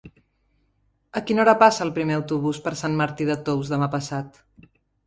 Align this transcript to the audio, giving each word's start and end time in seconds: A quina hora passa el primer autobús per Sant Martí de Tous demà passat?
A 1.21 1.23
quina 1.27 1.43
hora 1.43 1.55
passa 1.65 1.85
el 1.87 1.93
primer 1.99 2.17
autobús 2.17 2.63
per 2.65 2.75
Sant 2.83 2.99
Martí 3.05 3.31
de 3.33 3.41
Tous 3.51 3.75
demà 3.77 3.93
passat? 3.99 4.47